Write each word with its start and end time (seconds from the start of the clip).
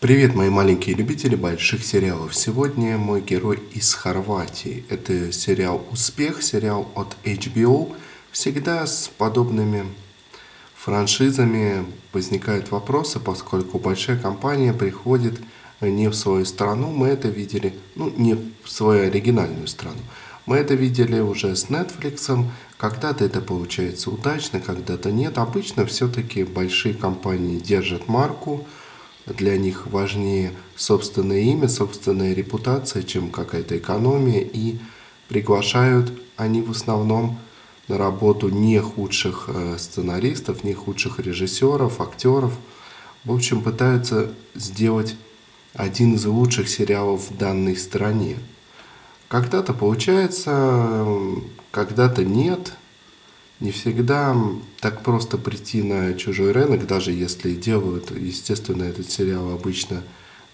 Привет, 0.00 0.34
мои 0.34 0.48
маленькие 0.48 0.96
любители 0.96 1.34
больших 1.36 1.84
сериалов. 1.84 2.34
Сегодня 2.34 2.96
мой 2.96 3.20
герой 3.20 3.62
из 3.74 3.92
Хорватии. 3.92 4.82
Это 4.88 5.30
сериал 5.30 5.86
«Успех», 5.90 6.42
сериал 6.42 6.90
от 6.94 7.18
HBO. 7.22 7.94
Всегда 8.32 8.86
с 8.86 9.10
подобными 9.18 9.84
франшизами 10.74 11.84
возникают 12.14 12.70
вопросы, 12.70 13.20
поскольку 13.20 13.78
большая 13.78 14.16
компания 14.16 14.72
приходит 14.72 15.38
не 15.82 16.08
в 16.08 16.14
свою 16.14 16.46
страну. 16.46 16.90
Мы 16.90 17.08
это 17.08 17.28
видели, 17.28 17.74
ну, 17.94 18.10
не 18.16 18.36
в 18.64 18.70
свою 18.70 19.06
оригинальную 19.06 19.66
страну. 19.66 20.00
Мы 20.46 20.56
это 20.56 20.72
видели 20.72 21.20
уже 21.20 21.54
с 21.54 21.66
Netflix. 21.66 22.42
Когда-то 22.78 23.26
это 23.26 23.42
получается 23.42 24.10
удачно, 24.10 24.60
когда-то 24.60 25.12
нет. 25.12 25.36
Обычно 25.36 25.84
все-таки 25.84 26.44
большие 26.44 26.94
компании 26.94 27.58
держат 27.58 28.08
марку– 28.08 28.66
для 29.26 29.56
них 29.56 29.86
важнее 29.86 30.52
собственное 30.76 31.40
имя, 31.40 31.68
собственная 31.68 32.34
репутация, 32.34 33.02
чем 33.02 33.30
какая-то 33.30 33.78
экономия. 33.78 34.40
И 34.40 34.78
приглашают 35.28 36.12
они 36.36 36.62
в 36.62 36.70
основном 36.70 37.38
на 37.88 37.98
работу 37.98 38.48
не 38.48 38.80
худших 38.80 39.44
э, 39.48 39.76
сценаристов, 39.78 40.64
не 40.64 40.74
худших 40.74 41.18
режиссеров, 41.18 42.00
актеров. 42.00 42.56
В 43.24 43.32
общем, 43.32 43.62
пытаются 43.62 44.32
сделать 44.54 45.16
один 45.74 46.14
из 46.14 46.24
лучших 46.24 46.68
сериалов 46.68 47.30
в 47.30 47.36
данной 47.36 47.76
стране. 47.76 48.38
Когда-то 49.28 49.74
получается, 49.74 51.06
когда-то 51.70 52.24
нет– 52.24 52.72
не 53.60 53.70
всегда 53.70 54.36
так 54.80 55.02
просто 55.02 55.38
прийти 55.38 55.82
на 55.82 56.14
чужой 56.14 56.52
рынок, 56.52 56.86
даже 56.86 57.12
если 57.12 57.54
делают, 57.54 58.10
естественно, 58.10 58.84
этот 58.84 59.10
сериал 59.10 59.52
обычно 59.52 60.02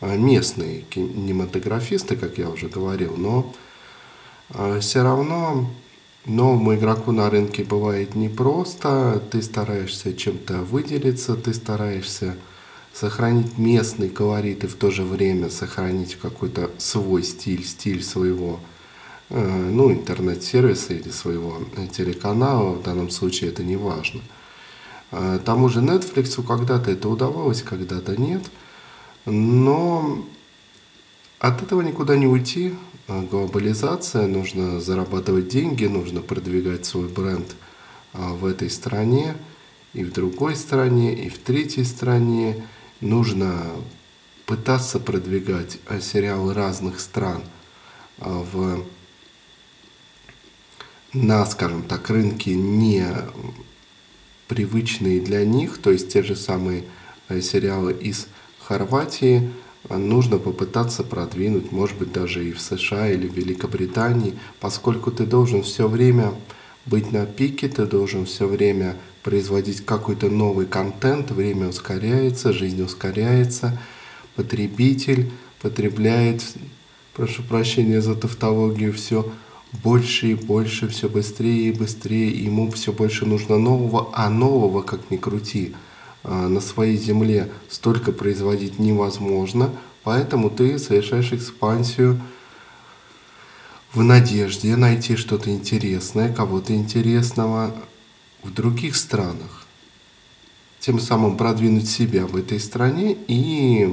а, 0.01 0.17
местные 0.17 0.83
кинематографисты, 0.83 2.17
как 2.17 2.37
я 2.39 2.51
уже 2.51 2.69
говорил, 2.69 3.17
но 3.17 3.55
а, 4.51 4.81
все 4.81 5.03
равно 5.03 5.71
новому 6.27 6.75
игроку 6.75 7.13
на 7.13 7.31
рынке 7.31 7.63
бывает 7.63 8.17
непросто, 8.17 9.23
ты 9.31 9.41
стараешься 9.41 10.13
чем-то 10.13 10.63
выделиться, 10.63 11.37
ты 11.37 11.55
стараешься 11.55 12.37
сохранить 12.93 13.59
местный 13.59 14.09
колорит 14.09 14.65
и 14.65 14.67
в 14.67 14.75
то 14.75 14.91
же 14.91 15.05
время 15.05 15.51
сохранить 15.51 16.17
какой-то 16.17 16.71
свой 16.79 17.23
стиль, 17.23 17.65
стиль 17.65 18.03
своего 18.03 18.59
ну, 19.29 19.93
интернет-сервиса 19.93 20.95
или 20.95 21.11
своего 21.11 21.59
э, 21.77 21.89
телеканала, 21.89 22.75
в 22.75 22.83
данном 22.83 23.11
случае 23.11 23.51
это 23.51 23.65
не 23.65 23.77
важно. 23.77 24.21
Э, 25.11 25.41
тому 25.45 25.69
же 25.69 25.81
Netflix 25.81 26.41
когда-то 26.47 26.93
это 26.93 27.09
удавалось, 27.09 27.63
когда-то 27.63 28.21
нет. 28.21 28.43
Но 29.25 30.25
от 31.41 31.63
этого 31.63 31.83
никуда 31.83 32.17
не 32.17 32.27
уйти. 32.27 32.75
Глобализация, 33.09 34.27
нужно 34.27 34.81
зарабатывать 34.81 35.49
деньги, 35.49 35.85
нужно 35.85 36.23
продвигать 36.23 36.87
свой 36.87 37.09
бренд 37.09 37.55
в 38.13 38.47
этой 38.47 38.69
стране, 38.69 39.37
и 39.93 40.03
в 40.03 40.13
другой 40.13 40.57
стране, 40.57 41.15
и 41.15 41.29
в 41.29 41.39
третьей 41.39 41.85
стране. 41.85 42.67
Нужно 43.01 43.63
пытаться 44.45 44.99
продвигать 44.99 45.79
сериалы 46.01 46.53
разных 46.53 46.99
стран 46.99 47.43
в 48.19 48.85
на, 51.17 51.45
скажем 51.47 51.83
так, 51.83 52.11
рынке 52.11 52.55
не 52.55 53.07
привычные 54.49 55.21
для 55.21 55.45
них, 55.45 55.79
то 55.79 55.91
есть 55.91 56.13
те 56.13 56.23
же 56.23 56.37
самые 56.37 56.85
э, 57.29 57.41
сериалы 57.41 57.93
из 57.93 58.29
Хорватии, 58.61 59.51
нужно 59.89 60.39
попытаться 60.39 61.05
продвинуть, 61.05 61.73
может 61.73 61.97
быть, 61.99 62.13
даже 62.13 62.49
и 62.49 62.53
в 62.53 62.61
США 62.61 63.09
или 63.11 63.29
в 63.29 63.35
Великобритании, 63.35 64.35
поскольку 64.61 65.11
ты 65.11 65.25
должен 65.27 65.63
все 65.63 65.89
время 65.89 66.33
быть 66.85 67.13
на 67.13 67.27
пике, 67.27 67.69
ты 67.69 67.87
должен 67.87 68.27
все 68.27 68.47
время 68.47 68.97
производить 69.23 69.85
какой-то 69.85 70.29
новый 70.29 70.67
контент, 70.67 71.31
время 71.31 71.69
ускоряется, 71.69 72.53
жизнь 72.53 72.83
ускоряется, 72.83 73.81
потребитель 74.35 75.31
потребляет, 75.63 76.45
прошу 77.15 77.43
прощения 77.43 78.01
за 78.01 78.15
тавтологию, 78.15 78.93
все 78.93 79.31
больше 79.73 80.29
и 80.29 80.35
больше, 80.35 80.89
все 80.89 81.09
быстрее 81.09 81.69
и 81.69 81.73
быстрее, 81.73 82.31
ему 82.31 82.71
все 82.71 82.93
больше 82.93 83.27
нужно 83.27 83.59
нового, 83.59 84.11
а 84.13 84.31
нового, 84.31 84.83
как 84.83 85.11
ни 85.11 85.17
крути, 85.17 85.75
а, 86.23 86.49
на 86.49 86.61
своей 86.61 86.97
земле 86.97 87.51
столько 87.69 88.13
производить 88.13 88.79
невозможно, 88.79 89.71
поэтому 90.03 90.51
ты 90.51 90.79
совершаешь 90.79 91.33
экспансию 91.33 92.21
в 93.93 94.03
надежде 94.03 94.77
найти 94.77 95.17
что-то 95.17 95.51
интересное, 95.51 96.33
кого-то 96.33 96.75
интересного 96.75 97.75
в 98.43 98.53
других 98.53 98.97
странах, 98.97 99.67
тем 100.81 101.01
самым 101.01 101.37
продвинуть 101.37 101.89
себя 101.89 102.27
в 102.27 102.37
этой 102.37 102.61
стране 102.61 103.17
и 103.27 103.89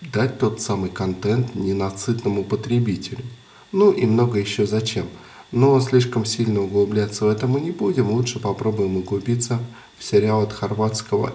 дать 0.00 0.38
тот 0.38 0.60
самый 0.60 0.90
контент 0.90 1.54
ненасытному 1.54 2.44
потребителю. 2.44 3.24
Ну 3.72 3.90
и 3.90 4.06
много 4.06 4.38
еще 4.38 4.66
зачем. 4.66 5.08
Но 5.50 5.80
слишком 5.80 6.24
сильно 6.24 6.62
углубляться 6.62 7.24
в 7.24 7.28
это 7.28 7.46
мы 7.46 7.60
не 7.60 7.70
будем. 7.70 8.10
Лучше 8.10 8.38
попробуем 8.38 8.96
углубиться 8.96 9.58
в 9.98 10.04
сериал 10.04 10.42
от 10.42 10.52
хорватского 10.52 11.34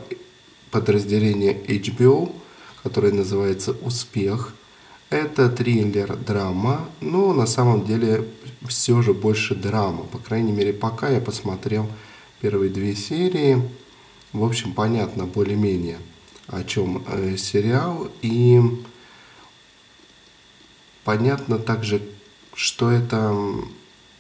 подразделения 0.72 1.53
HBO, 1.53 2.31
который 2.84 3.12
называется 3.12 3.75
«Успех». 3.81 4.53
Это 5.09 5.50
триллер-драма, 5.50 6.90
но 7.00 7.34
на 7.34 7.46
самом 7.46 7.86
деле 7.86 8.28
все 8.68 9.02
же 9.02 9.14
больше 9.14 9.56
драма. 9.56 10.04
По 10.04 10.18
крайней 10.18 10.52
мере, 10.52 10.74
пока 10.74 11.09
я 11.09 11.22
посмотрел 11.22 11.88
первые 12.42 12.69
две 12.69 12.94
серии. 12.94 13.62
В 14.34 14.44
общем, 14.44 14.74
понятно 14.74 15.25
более-менее, 15.25 16.00
о 16.48 16.64
чем 16.64 17.06
э, 17.08 17.38
сериал. 17.38 18.09
И 18.22 18.59
понятно 21.06 21.58
также, 21.58 22.02
что 22.57 22.90
это 22.90 23.38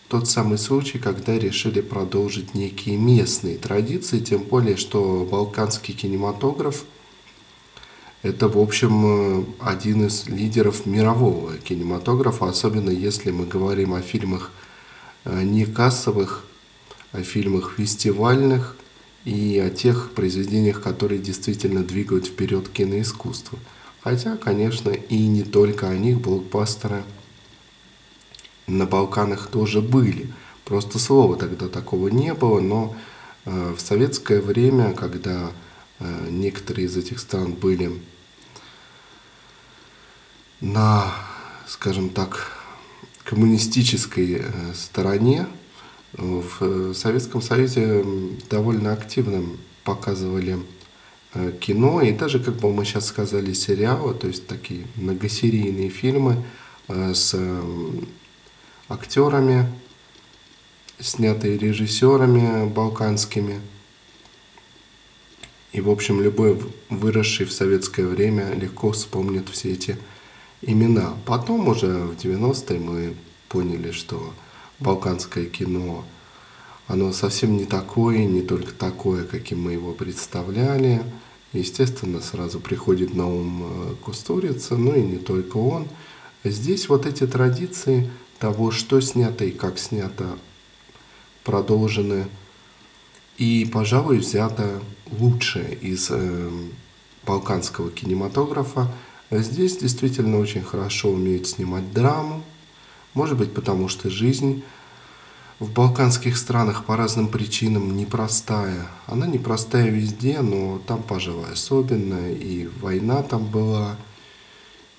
тот 0.09 0.29
самый 0.29 0.59
случай, 0.59 0.99
когда 0.99 1.39
решили 1.39 1.81
продолжить 1.81 2.53
некие 2.53 2.95
местные 2.95 3.57
традиции, 3.57 4.19
тем 4.19 4.43
более, 4.43 4.77
что 4.77 5.27
балканский 5.29 5.95
кинематограф– 5.95 6.85
это, 8.21 8.47
в 8.47 8.59
общем, 8.59 9.55
один 9.59 10.05
из 10.05 10.27
лидеров 10.27 10.85
мирового 10.85 11.57
кинематографа, 11.57 12.47
особенно 12.47 12.91
если 12.91 13.31
мы 13.31 13.47
говорим 13.47 13.95
о 13.95 14.01
фильмах 14.01 14.51
э, 15.25 15.41
не 15.41 15.65
кассовых, 15.65 16.45
о 17.13 17.23
фильмах 17.23 17.73
фестивальных 17.75 18.75
и 19.25 19.57
о 19.57 19.71
тех 19.71 20.11
произведениях, 20.11 20.83
которые 20.83 21.19
действительно 21.19 21.83
двигают 21.83 22.27
вперед 22.27 22.69
киноискусство. 22.69 23.57
Хотя, 24.03 24.37
конечно, 24.37 24.91
и 24.91 25.25
не 25.25 25.41
только 25.41 25.89
о 25.89 25.97
них 25.97 26.21
блокбастеры– 26.21 27.03
на 28.67 28.85
Балканах 28.85 29.47
тоже 29.47 29.81
были. 29.81 30.31
Просто 30.65 30.99
слова 30.99 31.37
тогда 31.37 31.69
такого 31.69 32.09
не 32.09 32.33
было, 32.33 32.59
но 32.59 32.95
э, 33.45 33.73
в 33.73 33.79
советское 33.79 34.41
время, 34.41 34.93
когда 34.93 35.51
э, 35.99 36.27
некоторые 36.29 36.87
из 36.87 36.97
этих 36.97 37.19
стран 37.19 37.53
были 37.53 38.01
на, 40.59 41.13
скажем 41.67 42.09
так, 42.09 42.51
коммунистической 43.23 44.41
э, 44.41 44.73
стороне, 44.73 45.47
в 46.13 46.93
Советском 46.93 47.41
Союзе 47.41 48.03
довольно 48.49 48.93
активно 48.93 49.43
показывали 49.83 50.57
кино, 51.59 52.01
и 52.01 52.11
даже, 52.11 52.39
как 52.39 52.55
бы 52.55 52.73
мы 52.73 52.85
сейчас 52.85 53.07
сказали, 53.07 53.53
сериалы, 53.53 54.15
то 54.15 54.25
есть 54.27 54.47
такие 54.47 54.87
многосерийные 54.95 55.89
фильмы 55.89 56.43
с 56.87 57.35
актерами, 58.89 59.67
снятые 60.99 61.57
режиссерами 61.57 62.67
балканскими. 62.67 63.61
И, 65.73 65.81
в 65.81 65.89
общем, 65.89 66.21
любой 66.21 66.59
выросший 66.89 67.45
в 67.45 67.51
советское 67.51 68.05
время 68.05 68.53
легко 68.53 68.91
вспомнит 68.91 69.49
все 69.49 69.73
эти 69.73 69.97
имена. 70.61 71.13
Потом 71.25 71.67
уже 71.67 71.87
в 71.87 72.15
90-е 72.15 72.79
мы 72.79 73.15
поняли, 73.49 73.91
что 73.91 74.33
балканское 74.79 75.45
кино, 75.45 76.03
оно 76.87 77.11
совсем 77.11 77.57
не 77.57 77.65
такое, 77.65 78.25
не 78.25 78.41
только 78.41 78.73
такое, 78.73 79.25
каким 79.25 79.61
мы 79.61 79.73
его 79.73 79.91
представляли. 79.91 81.03
Естественно, 81.53 82.21
сразу 82.21 82.59
приходит 82.59 83.13
на 83.13 83.27
ум 83.27 83.63
э, 83.63 83.95
Кустурица, 84.03 84.77
ну 84.77 84.95
и 84.95 85.01
не 85.01 85.17
только 85.17 85.57
он. 85.57 85.87
Здесь 86.43 86.89
вот 86.89 87.05
эти 87.05 87.27
традиции– 87.27 88.09
того, 88.39 88.71
что 88.71 89.01
снято 89.01 89.45
и 89.45 89.51
как 89.51 89.79
снято, 89.79 90.37
продолжены. 91.43 92.27
И, 93.37 93.69
пожалуй, 93.71 94.17
взято 94.17 94.81
лучшее 95.11 95.75
из 95.75 96.07
э, 96.09 96.49
балканского 97.25 97.91
кинематографа. 97.91 98.91
Здесь 99.29 99.77
действительно 99.77 100.39
очень 100.39 100.63
хорошо 100.63 101.09
умеют 101.09 101.47
снимать 101.47 101.91
драму. 101.91 102.43
Может 103.13 103.37
быть, 103.37 103.53
потому 103.53 103.89
что 103.89 104.09
жизнь 104.09 104.63
в 105.59 105.71
балканских 105.71 106.37
странах 106.37 106.85
по 106.85 106.95
разным 106.95 107.29
причинам 107.29 107.97
непростая. 107.97 108.87
Она 109.07 109.25
непростая 109.27 109.89
везде, 109.89 110.41
но 110.41 110.79
там, 110.85 111.01
пожалуй, 111.01 111.51
особенная. 111.51 112.33
И 112.33 112.67
война 112.79 113.23
там 113.23 113.45
была, 113.45 113.97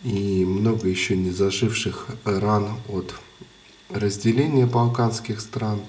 и 0.03 0.45
много 0.45 0.89
еще 0.89 1.17
не 1.17 1.31
заживших 1.31 2.09
ран 2.25 2.77
от 2.89 3.15
разделения 3.91 4.67
балканских 4.67 5.41
стран. 5.41 5.81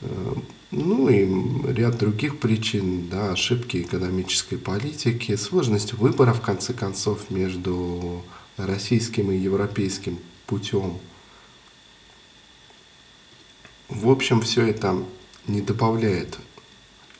Э, 0.00 0.34
ну 0.70 1.08
и 1.08 1.72
ряд 1.72 1.98
других 1.98 2.38
причин, 2.38 3.08
да, 3.08 3.32
ошибки 3.32 3.78
экономической 3.78 4.56
политики, 4.56 5.36
сложность 5.36 5.94
выбора, 5.94 6.32
в 6.32 6.40
конце 6.40 6.72
концов, 6.72 7.30
между 7.30 8.22
российским 8.56 9.30
и 9.30 9.36
европейским 9.36 10.18
путем– 10.46 10.98
в 13.88 14.10
общем, 14.10 14.40
все 14.40 14.66
это 14.66 14.96
не 15.46 15.60
добавляет 15.60 16.38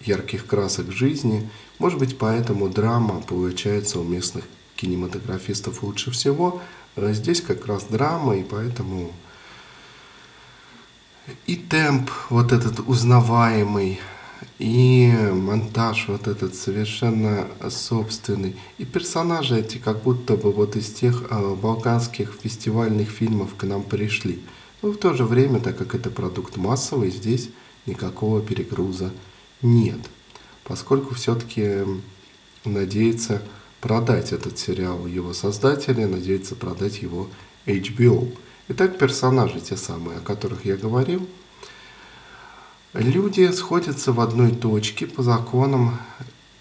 ярких 0.01 0.47
красок 0.47 0.91
жизни. 0.91 1.49
Может 1.79 2.01
быть, 2.01 2.19
поэтому 2.19 2.69
драма 2.69 3.23
получается 3.23 4.01
у 4.01 4.05
местных 4.05 4.45
кинематографистов 4.75 5.85
лучше 5.85 6.11
всего. 6.11 6.61
А 6.97 7.13
здесь 7.13 7.41
как 7.41 7.67
раз 7.67 7.85
драма, 7.85 8.37
и 8.37 8.43
поэтому 8.43 9.13
и 11.47 11.57
темп 11.57 12.11
вот 12.31 12.53
этот 12.53 12.81
узнаваемый, 12.87 14.01
и 14.59 15.13
монтаж 15.33 16.09
вот 16.09 16.29
этот 16.29 16.55
совершенно 16.55 17.47
собственный, 17.69 18.57
и 18.79 18.85
персонажи 18.85 19.59
эти 19.59 19.79
как 19.79 20.03
будто 20.03 20.37
бы 20.37 20.53
вот 20.53 20.77
из 20.77 20.93
тех 20.93 21.25
э, 21.31 21.55
балканских 21.55 22.33
фестивальных 22.43 23.11
фильмов 23.11 23.55
к 23.57 23.65
нам 23.65 23.83
пришли– 23.83 24.43
но 24.83 24.93
в 24.93 24.99
то 24.99 25.15
же 25.15 25.25
время, 25.25 25.61
так 25.61 25.77
как 25.77 25.95
это 25.95 26.11
продукт 26.11 26.57
массовый, 26.57 27.11
здесь 27.11 27.51
никакого 27.87 28.43
перегруза 28.43 29.11
нет. 29.63 29.99
Поскольку 30.65 31.15
все-таки 31.15 31.85
надеется 32.65 33.43
продать 33.81 34.33
этот 34.33 34.59
сериал 34.59 35.07
его 35.07 35.33
создатели, 35.33 36.05
надеется 36.05 36.55
продать 36.55 37.03
его 37.03 37.29
HBO. 37.65 38.37
Итак, 38.69 38.99
персонажи 38.99 39.61
те 39.61 39.77
самые, 39.77 40.19
о 40.19 40.21
которых 40.21 40.65
я 40.65 40.77
говорил. 40.77 41.29
Люди 42.95 43.49
сходятся 43.53 44.13
в 44.13 44.21
одной 44.21 44.51
точке 44.53 45.07
по 45.07 45.23
законам. 45.23 46.01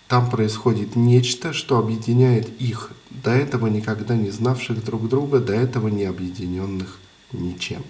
Там 0.07 0.29
происходит 0.29 0.95
нечто, 0.95 1.51
что 1.51 1.79
объединяет 1.79 2.61
их, 2.61 2.91
до 3.09 3.31
этого 3.31 3.65
никогда 3.67 4.15
не 4.15 4.29
знавших 4.29 4.85
друг 4.85 5.09
друга, 5.09 5.39
до 5.39 5.53
этого 5.53 5.87
не 5.87 6.03
объединенных 6.03 6.99
ничем. 7.31 7.83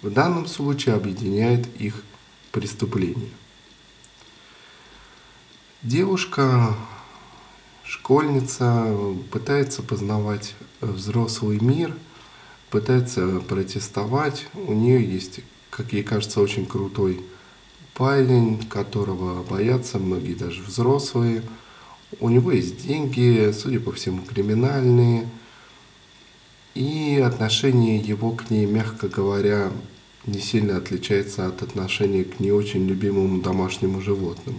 В 0.00 0.10
данном 0.10 0.46
случае 0.46 0.94
объединяет 0.94 1.68
их 1.78 2.02
преступление. 2.50 3.28
Девушка, 5.82 6.74
школьница, 7.90 8.94
пытается 9.30 9.82
познавать 9.82 10.54
взрослый 10.80 11.58
мир, 11.60 11.94
пытается 12.70 13.40
протестовать. 13.40 14.46
У 14.54 14.72
нее 14.72 15.04
есть, 15.04 15.40
как 15.70 15.92
ей 15.92 16.02
кажется, 16.02 16.40
очень 16.40 16.66
крутой 16.66 17.20
парень, 17.94 18.66
которого 18.68 19.42
боятся 19.42 19.98
многие 19.98 20.34
даже 20.34 20.62
взрослые. 20.62 21.42
У 22.18 22.28
него 22.28 22.52
есть 22.52 22.86
деньги, 22.86 23.52
судя 23.52 23.80
по 23.80 23.92
всему, 23.92 24.22
криминальные– 24.22 25.28
и 26.74 27.20
отношение 27.24 27.98
его 27.98 28.30
к 28.30 28.50
ней, 28.50 28.66
мягко 28.66 29.08
говоря, 29.08 29.72
не 30.26 30.40
сильно 30.40 30.76
отличается 30.76 31.46
от 31.46 31.62
отношения 31.62 32.24
к 32.24 32.38
не 32.40 32.52
очень 32.52 32.86
любимому 32.86 33.40
домашнему 33.40 34.00
животному, 34.00 34.58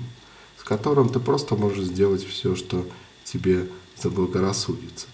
с 0.58 0.64
которым 0.64 1.10
ты 1.10 1.20
просто 1.20 1.56
можешь 1.56 1.86
сделать 1.86 2.26
все, 2.26 2.56
что 2.56 2.86
тебе 3.32 3.68
заблагорассудится. 3.98 5.08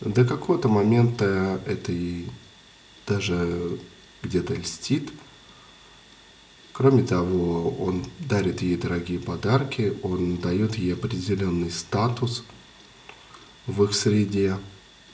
До 0.00 0.24
какого-то 0.24 0.68
момента 0.68 1.60
это 1.66 1.92
и 1.92 2.26
даже 3.06 3.78
где-то 4.22 4.54
льстит. 4.54 5.10
Кроме 6.72 7.02
того, 7.02 7.70
он 7.78 8.06
дарит 8.18 8.62
ей 8.62 8.76
дорогие 8.76 9.18
подарки, 9.18 9.94
он 10.02 10.36
дает 10.36 10.76
ей 10.76 10.94
определенный 10.94 11.70
статус 11.70 12.44
в 13.66 13.84
их 13.84 13.94
среде. 13.94 14.56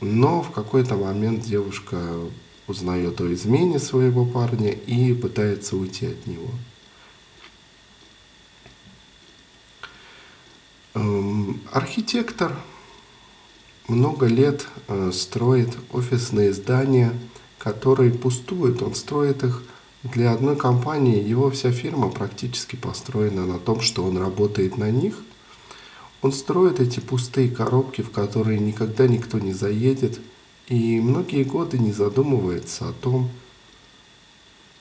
Но 0.01 0.43
в 0.43 0.53
какой-то 0.53 0.95
момент 0.97 1.45
девушка 1.45 2.15
узнает 2.69 3.21
о 3.21 3.33
измене 3.33 3.79
своего 3.79 4.25
парня 4.25 4.71
и 4.71 5.15
пытается 5.15 5.77
уйти 5.77 6.07
от 6.07 6.27
него. 6.27 6.51
Эм, 10.95 11.56
архитектор 11.73 12.57
много 13.89 14.27
лет 14.27 14.67
э, 14.89 15.11
строит 15.13 15.77
офисные 15.93 16.53
здания, 16.53 17.13
которые 17.59 18.13
пустуют. 18.13 18.83
Он 18.83 18.95
строит 18.95 19.45
их 19.45 19.63
для 20.03 20.33
одной 20.33 20.57
компании. 20.57 21.23
Его 21.23 21.51
вся 21.51 21.73
фирма 21.73 22.11
практически 22.11 22.77
построена 22.77 23.47
на 23.47 23.59
том, 23.59 23.81
что 23.81 24.05
он 24.05 24.19
работает 24.19 24.77
на 24.79 24.91
них– 24.91 25.17
он 26.27 26.33
строит 26.33 26.81
эти 26.81 27.01
пустые 27.01 27.49
коробки, 27.49 28.03
в 28.03 28.11
которые 28.11 28.59
никогда 28.59 29.07
никто 29.07 29.39
не 29.39 29.53
заедет, 29.53 30.19
и 30.67 31.01
многие 31.01 31.45
годы 31.45 31.79
не 31.79 31.93
задумывается 31.93 32.89
о 32.89 32.93
том, 32.93 33.31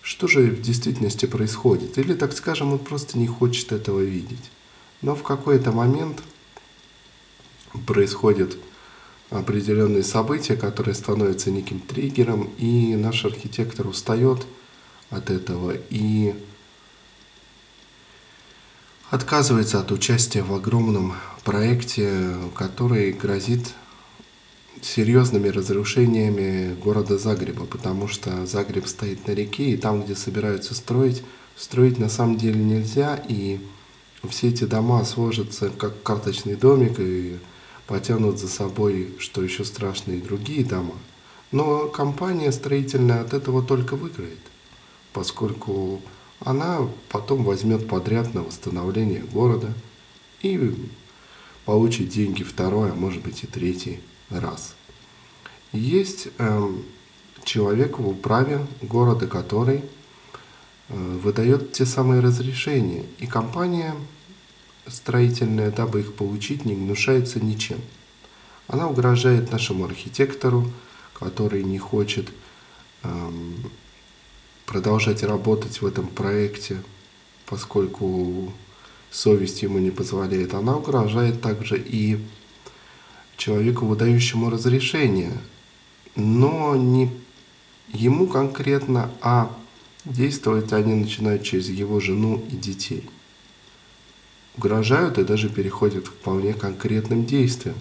что 0.02 0.28
же 0.28 0.50
в 0.50 0.62
действительности 0.62 1.26
происходит. 1.26 2.00
Или, 2.00 2.16
так 2.16 2.34
скажем, 2.34 2.74
он 2.74 2.80
просто 2.80 3.20
не 3.20 3.28
хочет 3.28 3.72
этого 3.72 4.00
видеть. 4.00 4.52
Но 5.04 5.16
в 5.16 5.24
какой-то 5.24 5.72
момент 5.72 6.24
происходят 7.86 8.58
определенные 9.30 10.04
события, 10.04 10.56
которые 10.56 10.96
становятся 10.96 11.52
неким 11.52 11.80
триггером, 11.80 12.50
и 12.58 12.96
наш 12.96 13.26
архитектор 13.26 13.88
устает 13.88 14.46
от 15.10 15.30
этого 15.30 15.74
и 15.90 16.34
отказывается 19.10 19.80
от 19.80 19.92
участия 19.92 20.44
в 20.44 20.54
огромном 20.54 21.14
проекте, 21.44 22.36
который 22.56 23.12
грозит 23.12 23.74
серьезными 24.82 25.48
разрушениями 25.48 26.76
города 26.76 27.18
Загреба, 27.18 27.66
потому 27.66 28.08
что 28.08 28.46
Загреб 28.46 28.88
стоит 28.88 29.28
на 29.28 29.32
реке, 29.32 29.72
и 29.72 29.78
там, 29.78 30.04
где 30.04 30.16
собираются 30.16 30.76
строить, 30.76 31.24
строить 31.56 31.98
на 31.98 32.10
самом 32.10 32.38
деле 32.38 32.60
нельзя, 32.60 33.24
и 33.28 33.60
все 34.30 34.50
эти 34.50 34.66
дома 34.66 35.04
сложатся 35.06 35.70
как 35.70 36.04
карточный 36.04 36.56
домик 36.56 37.00
и 37.00 37.38
потянут 37.88 38.40
за 38.40 38.48
собой, 38.48 39.16
что 39.20 39.44
еще 39.44 39.64
страшно, 39.64 40.14
и 40.14 40.22
другие 40.22 40.64
дома. 40.64 40.96
Но 41.52 41.88
компания 41.88 42.52
строительная 42.52 43.22
от 43.22 43.34
этого 43.34 43.64
только 43.64 43.96
выиграет, 43.96 44.40
поскольку 45.14 46.02
она 46.40 46.88
потом 47.10 47.44
возьмет 47.44 47.88
подряд 47.88 48.34
на 48.34 48.44
восстановление 48.44 49.22
города 49.22 49.74
и 50.42 50.76
получит 51.66 52.10
деньги 52.10 52.44
второй, 52.44 52.92
а 52.92 52.96
может 52.96 53.24
быть 53.24 53.44
и 53.44 53.48
третий 53.48 54.00
раз. 54.30 54.76
Есть 55.72 56.28
э, 56.38 56.70
человек 57.44 58.00
в 58.00 58.08
управе 58.08 58.66
города, 58.82 59.28
который 59.28 59.82
э, 60.90 61.18
выдает 61.24 61.74
те 61.74 61.86
самые 61.86 62.22
разрешения, 62.22 63.06
и 63.20 63.28
компания 63.28 63.96
строительная, 64.88 65.72
дабы 65.72 66.02
их 66.02 66.14
получить, 66.14 66.66
не 66.66 66.76
гнушается 66.76 67.40
ничем. 67.40 67.80
Она 68.68 68.88
угрожает 68.88 69.52
нашему 69.52 69.86
архитектору, 69.86 70.72
который 71.14 71.64
не 71.64 71.78
хочет 71.78 72.30
эм, 73.04 73.72
продолжать 74.66 75.24
работать 75.24 75.82
в 75.82 75.86
этом 75.86 76.08
проекте, 76.08 76.82
поскольку 77.46 78.52
совесть 79.12 79.62
ему 79.62 79.80
не 79.80 79.92
позволяет. 79.92 80.54
Она 80.54 80.76
угрожает 80.76 81.42
также 81.42 81.78
и 81.78 82.20
человеку, 83.38 83.86
выдающему 83.86 84.50
разрешение, 84.50 85.34
но 86.16 86.76
не 86.76 87.12
ему 87.94 88.28
конкретно, 88.28 89.12
а 89.22 89.56
действовать 90.06 90.74
они 90.74 90.94
начинают 90.94 91.44
через 91.44 91.70
его 91.70 92.00
жену 92.00 92.44
и 92.52 92.56
детей. 92.56 93.08
Угрожают 94.58 95.18
и 95.18 95.24
даже 95.24 95.50
переходят 95.50 96.08
к 96.08 96.12
вполне 96.12 96.54
конкретным 96.54 97.26
действиям. 97.26 97.76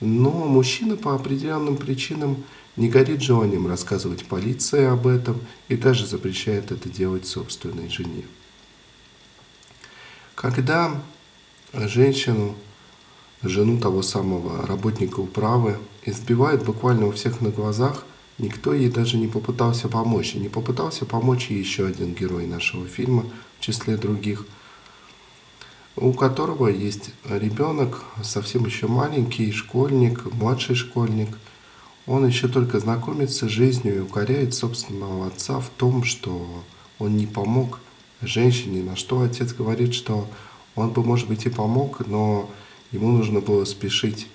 Но 0.00 0.30
мужчина 0.30 0.96
по 0.96 1.14
определенным 1.14 1.76
причинам 1.76 2.44
не 2.76 2.88
горит 2.88 3.22
желанием 3.22 3.66
рассказывать 3.66 4.26
полиции 4.26 4.84
об 4.84 5.06
этом 5.06 5.40
и 5.68 5.76
даже 5.76 6.06
запрещает 6.06 6.72
это 6.72 6.88
делать 6.88 7.26
собственной 7.26 7.88
жене. 7.88 8.24
Когда 10.34 11.00
женщину 11.72 12.54
жену 13.48 13.78
того 13.78 14.02
самого 14.02 14.66
работника 14.66 15.20
управы, 15.20 15.78
избивает 16.04 16.64
буквально 16.64 17.06
у 17.06 17.12
всех 17.12 17.40
на 17.40 17.50
глазах. 17.50 18.04
Никто 18.38 18.74
ей 18.74 18.90
даже 18.90 19.16
не 19.16 19.28
попытался 19.28 19.88
помочь. 19.88 20.34
И 20.34 20.38
не 20.38 20.48
попытался 20.48 21.04
помочь 21.04 21.50
ей 21.50 21.60
еще 21.60 21.86
один 21.86 22.14
герой 22.14 22.46
нашего 22.46 22.86
фильма, 22.86 23.24
в 23.58 23.64
числе 23.64 23.96
других, 23.96 24.46
у 25.96 26.12
которого 26.12 26.68
есть 26.68 27.10
ребенок, 27.28 28.02
совсем 28.22 28.66
еще 28.66 28.88
маленький, 28.88 29.52
школьник, 29.52 30.32
младший 30.32 30.74
школьник. 30.74 31.38
Он 32.06 32.26
еще 32.26 32.48
только 32.48 32.80
знакомится 32.80 33.46
с 33.46 33.50
жизнью 33.50 33.96
и 33.96 34.00
укоряет 34.00 34.54
собственного 34.54 35.28
отца 35.28 35.60
в 35.60 35.68
том, 35.70 36.04
что 36.04 36.64
он 36.98 37.16
не 37.16 37.26
помог 37.26 37.80
женщине, 38.20 38.82
на 38.82 38.96
что 38.96 39.22
отец 39.22 39.52
говорит, 39.52 39.94
что 39.94 40.28
он 40.74 40.90
бы, 40.90 41.04
может 41.04 41.28
быть, 41.28 41.46
и 41.46 41.50
помог, 41.50 42.06
но 42.06 42.50
ему 42.90 43.12
нужно 43.12 43.40
было 43.40 43.64
спешить 43.64 44.26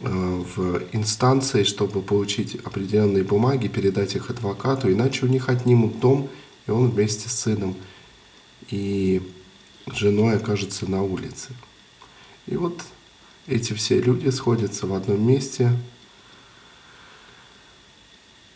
э, 0.00 0.06
в 0.06 0.82
инстанции, 0.92 1.64
чтобы 1.64 2.02
получить 2.02 2.56
определенные 2.56 3.24
бумаги, 3.24 3.68
передать 3.68 4.14
их 4.14 4.30
адвокату, 4.30 4.92
иначе 4.92 5.24
у 5.24 5.28
них 5.28 5.48
отнимут 5.48 5.98
дом, 6.00 6.28
и 6.66 6.70
он 6.70 6.90
вместе 6.90 7.28
с 7.28 7.32
сыном 7.32 7.74
и 8.70 9.22
женой 9.86 10.36
окажется 10.36 10.90
на 10.90 11.02
улице. 11.02 11.50
И 12.46 12.56
вот 12.56 12.82
эти 13.46 13.72
все 13.72 14.00
люди 14.00 14.28
сходятся 14.30 14.86
в 14.86 14.94
одном 14.94 15.26
месте. 15.26 15.72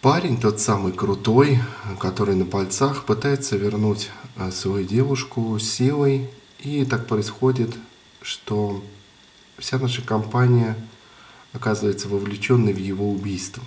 Парень, 0.01 0.41
тот 0.41 0.61
самый 0.61 0.93
крутой, 0.93 1.59
который 1.99 2.37
на 2.37 2.45
пальцах, 2.45 3.05
пытается 3.05 3.57
вернуть 3.57 4.11
э, 4.37 4.51
свою 4.51 4.87
девушку 4.87 5.59
силой. 5.59 6.31
И 6.61 6.85
так 6.85 7.07
происходит, 7.07 7.75
что 8.23 8.83
вся 9.59 9.79
наша 9.79 10.03
компания 10.03 10.77
оказывается 11.53 12.09
вовлеченной 12.09 12.73
в 12.73 12.79
его 12.79 13.11
убийство. 13.11 13.63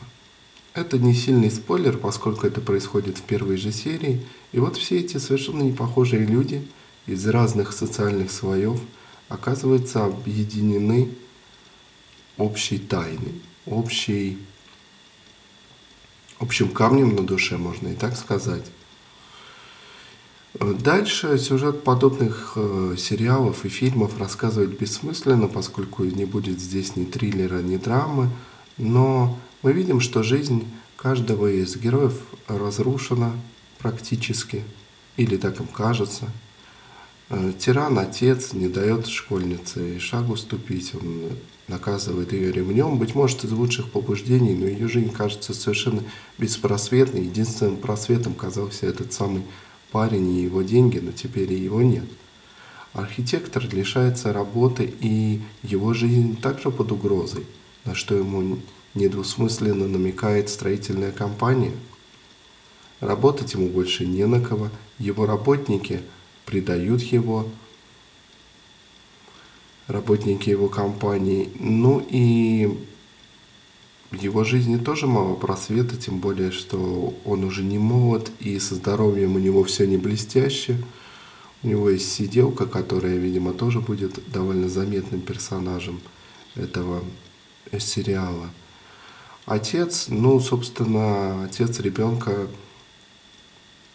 Это 0.74 0.98
не 0.98 1.14
сильный 1.14 1.52
спойлер, 1.52 1.98
поскольку 1.98 2.48
это 2.48 2.62
происходит 2.62 3.18
в 3.18 3.24
первой 3.24 3.58
же 3.58 3.72
серии. 3.72 4.26
И 4.52 4.60
вот 4.60 4.78
все 4.78 5.00
эти 5.00 5.18
совершенно 5.18 5.64
непохожие 5.64 6.26
люди 6.26 6.66
из 7.10 7.26
разных 7.28 7.74
социальных 7.74 8.32
слоев 8.32 8.80
оказываются 9.30 10.06
объединены 10.06 11.10
общей 12.38 12.78
тайной, 12.78 13.42
общей, 13.66 14.38
общим 16.40 16.70
камнем 16.70 17.16
на 17.16 17.24
душе, 17.26 17.58
можно 17.58 17.88
и 17.88 17.96
так 17.96 18.16
сказать. 18.16 18.66
Дальше 20.60 21.38
сюжет 21.38 21.84
подобных 21.84 22.54
э, 22.56 22.96
сериалов 22.98 23.66
и 23.66 23.70
фильмов 23.70 24.20
рассказывать 24.20 24.80
бессмысленно, 24.80 25.48
поскольку 25.48 26.04
не 26.04 26.26
будет 26.26 26.60
здесь 26.60 26.96
ни 26.96 27.06
триллера, 27.06 27.62
ни 27.62 27.78
драмы, 27.78 28.30
но 28.78 29.38
мы 29.64 29.74
видим, 29.74 30.00
что 30.00 30.22
жизнь 30.22 30.68
каждого 30.96 31.48
из 31.48 31.76
героев 31.76 32.22
разрушена 32.48 33.34
практически, 33.80 34.64
или 35.18 35.38
так 35.38 35.60
им 35.60 35.68
кажется. 35.68 36.30
Э, 37.30 37.54
тиран, 37.60 38.00
отец, 38.00 38.54
не 38.54 38.68
дает 38.68 39.08
школьнице 39.08 39.98
и 39.98 40.00
шагу 40.00 40.36
ступить, 40.36 40.96
он 40.96 41.30
наказывает 41.68 42.34
ее 42.34 42.52
ремнем, 42.52 42.98
быть 42.98 43.14
может, 43.14 43.44
из 43.44 43.52
лучших 43.52 43.92
побуждений, 43.92 44.56
но 44.56 44.66
ее 44.66 44.88
жизнь 44.88 45.12
кажется 45.12 45.54
совершенно 45.54 46.04
беспросветной. 46.40 47.26
Единственным 47.26 47.78
просветом 47.78 48.34
казался 48.34 48.88
этот 48.88 49.14
самый 49.14 49.44
парень 49.92 50.28
и 50.38 50.42
его 50.42 50.64
деньги, 50.64 50.98
но 50.98 51.12
теперь 51.12 51.54
и 51.54 51.60
его 51.64 51.84
нет. 51.84 52.06
Архитектор 52.94 53.64
лишается 53.72 54.34
работы, 54.34 54.92
и 55.00 55.42
его 55.62 55.94
жизнь 55.94 56.36
также 56.42 56.72
под 56.72 56.92
угрозой, 56.92 57.46
на 57.86 57.94
что 57.94 58.16
ему 58.16 58.58
недвусмысленно 58.96 59.88
намекает 59.88 60.50
строительная 60.50 61.12
компания. 61.12 61.74
Работать 63.00 63.54
ему 63.54 63.70
больше 63.70 64.08
не 64.08 64.26
на 64.26 64.42
кого, 64.42 64.70
его 64.98 65.28
работники 65.28 66.02
предают 66.50 67.04
его, 67.04 67.48
работники 69.86 70.50
его 70.50 70.68
компании. 70.68 71.52
Ну 71.60 72.04
и 72.10 72.76
в 74.10 74.16
его 74.16 74.44
жизни 74.44 74.78
тоже 74.78 75.06
мало 75.06 75.36
просвета, 75.36 75.96
тем 75.96 76.18
более, 76.18 76.52
что 76.52 77.14
он 77.24 77.44
уже 77.44 77.62
не 77.62 77.78
молод, 77.78 78.32
и 78.40 78.58
со 78.58 78.74
здоровьем 78.74 79.36
у 79.36 79.40
него 79.40 79.64
все 79.64 79.86
не 79.86 79.98
блестяще. 79.98 80.84
У 81.62 81.68
него 81.68 81.92
есть 81.92 82.12
сиделка, 82.12 82.66
которая, 82.66 83.18
видимо, 83.18 83.54
тоже 83.54 83.80
будет 83.80 84.20
довольно 84.32 84.70
заметным 84.70 85.22
персонажем 85.22 86.02
этого 86.56 87.04
сериала. 87.78 88.50
Отец, 89.46 90.08
ну, 90.08 90.40
собственно, 90.40 91.44
отец 91.44 91.80
ребенка, 91.80 92.48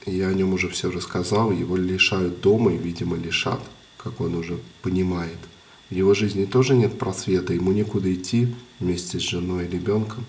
я 0.07 0.29
о 0.29 0.35
нем 0.35 0.53
уже 0.53 0.69
все 0.69 0.91
рассказал, 0.91 1.53
его 1.53 1.77
лишают 1.77 2.41
дома 2.41 2.73
и, 2.73 2.79
видимо, 2.79 3.17
лишат, 3.17 3.61
как 3.99 4.21
он 4.21 4.35
уже 4.35 4.59
понимает– 4.83 5.39
в 5.91 5.95
его 5.95 6.15
жизни 6.15 6.45
тоже 6.45 6.75
нет 6.75 6.99
просвета, 6.99 7.53
ему 7.53 7.73
некуда 7.73 8.13
идти 8.13 8.55
вместе 8.81 9.19
с 9.19 9.23
женой 9.23 9.67
и 9.67 9.71
ребенком. 9.71 10.25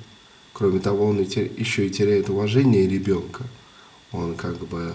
Кроме 0.53 0.79
того, 0.79 1.05
он 1.05 1.20
еще 1.20 1.88
и 1.88 1.89
теряет 1.89 2.29
уважение 2.29 2.88
ребенка. 2.88 3.44
Он 4.12 4.36
как 4.36 4.58
бы 4.67 4.94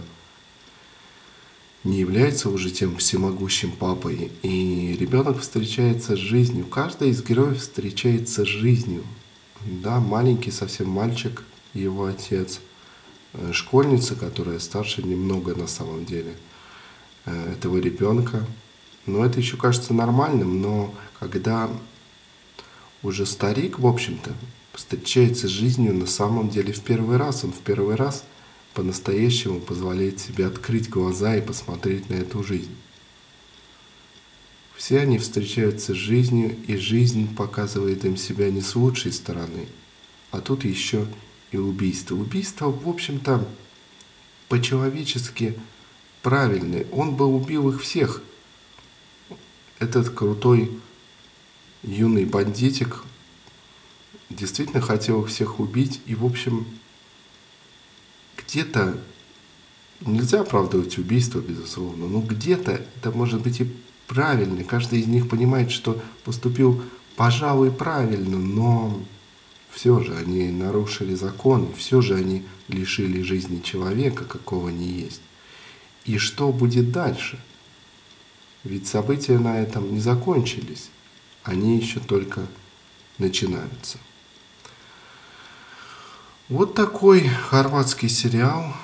не 1.82 1.98
является 1.98 2.50
уже 2.50 2.70
тем 2.70 2.96
всемогущим 2.96 3.72
папой. 3.72 4.30
И 4.42 4.96
ребенок 5.00 5.40
встречается 5.40 6.14
с 6.14 6.18
жизнью. 6.18 6.66
Каждый 6.66 7.10
из 7.10 7.22
героев 7.22 7.58
встречается 7.58 8.44
с 8.44 8.48
жизнью. 8.48 9.02
Да, 9.64 9.98
маленький 9.98 10.50
совсем 10.50 10.88
мальчик, 10.88 11.42
его 11.74 12.04
отец, 12.04 12.60
э, 13.32 13.52
школьница, 13.52 14.14
которая 14.14 14.58
старше 14.58 15.02
немного 15.02 15.54
на 15.54 15.66
самом 15.66 16.04
деле 16.04 16.36
э, 17.26 17.52
этого 17.52 17.78
ребенка, 17.78 18.46
но 19.06 19.24
это 19.24 19.38
еще 19.38 19.56
кажется 19.56 19.94
нормальным, 19.94 20.60
но 20.60 20.94
когда 21.18 21.70
уже 23.02 23.26
старик, 23.26 23.78
в 23.78 23.86
общем-то, 23.86 24.32
встречается 24.74 25.48
с 25.48 25.50
жизнью 25.50 25.94
на 25.94 26.06
самом 26.06 26.48
деле 26.48 26.72
в 26.72 26.80
первый 26.80 27.16
раз, 27.16 27.44
он 27.44 27.52
в 27.52 27.58
первый 27.60 27.96
раз 27.96 28.24
по-настоящему 28.74 29.60
позволяет 29.60 30.20
себе 30.20 30.46
открыть 30.46 30.88
глаза 30.88 31.36
и 31.36 31.40
посмотреть 31.40 32.08
на 32.08 32.14
эту 32.14 32.42
жизнь. 32.44 32.74
Все 34.76 35.00
они 35.00 35.18
встречаются 35.18 35.92
с 35.92 35.96
жизнью, 35.96 36.56
и 36.66 36.76
жизнь 36.76 37.34
показывает 37.34 38.04
им 38.04 38.16
себя 38.16 38.50
не 38.50 38.62
с 38.62 38.74
лучшей 38.74 39.12
стороны. 39.12 39.66
А 40.30 40.40
тут 40.40 40.64
еще 40.64 41.06
и 41.50 41.56
убийство. 41.56 42.14
Убийство, 42.14 42.70
в 42.70 42.88
общем-то, 42.88 43.46
по-человечески 44.48 45.58
правильное. 46.22 46.86
Он 46.92 47.16
бы 47.16 47.26
убил 47.26 47.70
их 47.70 47.82
всех– 47.82 48.22
этот 49.80 50.10
крутой 50.10 50.70
юный 51.82 52.26
бандитик 52.26 53.02
действительно 54.28 54.80
хотел 54.80 55.24
всех 55.24 55.58
убить. 55.58 56.00
И, 56.06 56.14
в 56.14 56.24
общем, 56.24 56.66
где-то 58.36 59.00
нельзя 60.02 60.42
оправдывать 60.42 60.98
убийство, 60.98 61.40
безусловно, 61.40 62.06
но 62.06 62.20
где-то 62.20 62.72
это 62.72 63.10
может 63.10 63.42
быть 63.42 63.60
и 63.60 63.74
правильно. 64.06 64.62
Каждый 64.64 65.00
из 65.00 65.06
них 65.06 65.28
понимает, 65.28 65.70
что 65.70 66.00
поступил, 66.24 66.82
пожалуй, 67.16 67.72
правильно, 67.72 68.38
но 68.38 69.02
все 69.72 70.00
же 70.00 70.16
они 70.16 70.50
нарушили 70.50 71.14
закон, 71.14 71.72
все 71.76 72.00
же 72.00 72.14
они 72.14 72.44
лишили 72.68 73.22
жизни 73.22 73.60
человека, 73.60 74.24
какого 74.24 74.68
не 74.68 74.88
есть. 74.88 75.22
И 76.04 76.18
что 76.18 76.52
будет 76.52 76.92
дальше– 76.92 77.38
ведь 78.62 78.86
события 78.86 79.38
на 79.38 79.58
этом 79.58 79.92
не 79.92 80.00
закончились, 80.00 80.90
они 81.44 81.78
еще 81.78 81.98
только 81.98 82.46
начинаются. 83.16 83.98
Вот 86.48 86.74
такой 86.74 87.26
хорватский 87.26 88.08
сериал. 88.08 88.74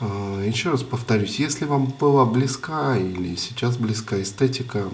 А, 0.00 0.42
еще 0.42 0.70
раз 0.70 0.82
повторюсь, 0.82 1.38
если 1.38 1.66
вам 1.66 1.86
была 1.86 2.24
близка 2.24 2.96
или 2.96 3.36
сейчас 3.36 3.76
близка 3.76 4.22
эстетика 4.22 4.88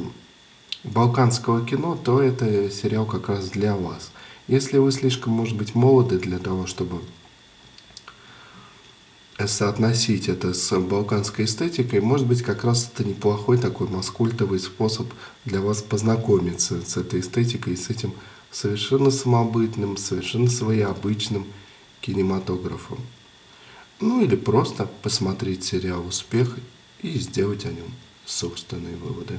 балканского 0.82 1.64
кино, 1.64 1.94
то 1.94 2.20
это 2.20 2.70
сериал 2.70 3.06
как 3.06 3.28
раз 3.28 3.50
для 3.50 3.76
вас. 3.76 4.10
Если 4.46 4.76
вы 4.76 4.92
слишком, 4.92 5.32
может 5.32 5.56
быть, 5.56 5.74
молоды 5.74 6.18
для 6.18 6.38
того, 6.38 6.66
чтобы 6.66 7.00
соотносить 9.46 10.28
это 10.28 10.52
с 10.52 10.78
балканской 10.78 11.46
эстетикой, 11.46 12.00
может 12.00 12.26
быть, 12.26 12.42
как 12.42 12.62
раз 12.64 12.90
это 12.92 13.08
неплохой 13.08 13.58
такой 13.58 13.88
маскультовый 13.88 14.60
способ 14.60 15.12
для 15.44 15.60
вас 15.60 15.82
познакомиться 15.82 16.82
с 16.82 16.96
этой 16.96 17.20
эстетикой, 17.20 17.76
с 17.76 17.88
этим 17.90 18.12
совершенно 18.50 19.10
самобытным, 19.10 19.96
совершенно 19.96 20.48
своеобычным 20.48 21.46
кинематографом. 22.00 22.98
Ну 24.00 24.22
или 24.22 24.36
просто 24.36 24.88
посмотреть 25.02 25.64
сериал 25.64 26.06
«Успех» 26.06 26.56
и 27.00 27.18
сделать 27.18 27.64
о 27.64 27.72
нем 27.72 27.92
собственные 28.26 28.96
выводы. 28.96 29.38